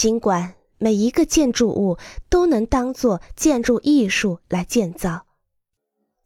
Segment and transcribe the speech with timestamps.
[0.00, 1.98] 尽管每一个建筑物
[2.30, 5.26] 都能当做建筑艺术来建造，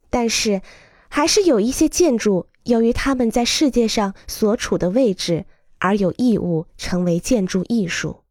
[0.09, 0.61] 但是
[1.09, 5.45] 还是有一些建筑由于他们在世界上所处的位置
[5.77, 8.23] 而有义务成为建筑艺术。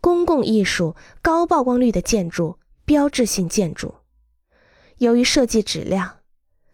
[0.00, 3.94] 公共艺术、高曝光率的建筑、标志性建筑，
[4.98, 6.18] 由于设计质量，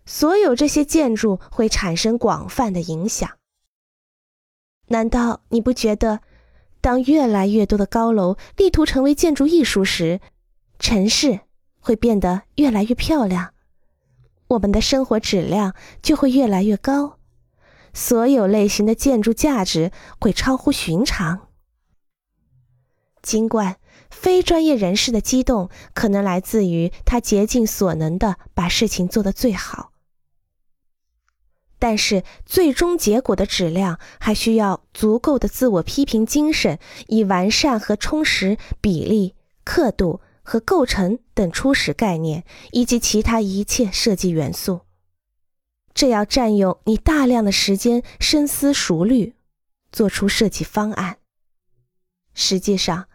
[0.07, 3.31] 所有这些建筑会产生广泛的影响。
[4.87, 6.23] 难道你不觉得，
[6.81, 10.21] 当越来越多的高楼力图成为建筑艺术时，
[10.79, 11.41] 城市
[11.81, 13.53] 会变得越来越漂亮，
[14.49, 17.19] 我们的生活质量就会越来越高，
[17.93, 19.91] 所有类型的建筑价值
[20.21, 21.49] 会超乎寻常？
[23.21, 23.77] 尽管
[24.11, 29.93] 非专业人士的激动可能来自于他竭尽所能的把事情做得最好，
[31.79, 44.81] 但是最终结果的质量还需要足够的自我批评精神，以完善和充实比例、刻度和构成等初始概念以及其他一切设计元素。
[45.95, 49.35] 这要占用你大量的时间，深思熟虑，
[49.91, 51.19] 做出设计方案。
[52.35, 53.09] 实际上。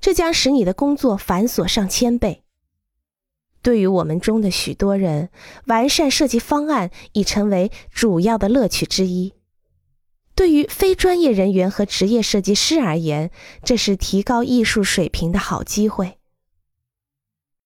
[0.00, 2.42] 这将使你的工作繁琐上千倍。
[3.62, 5.30] 对于我们中的许多人，
[5.66, 9.34] 完善设计方案已成为主要的乐趣之一。
[10.34, 13.30] 对于非专业人员和职业设计师而言，
[13.62, 16.18] 这是提高艺术水平的好机会。